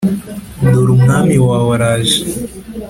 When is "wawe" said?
1.47-1.71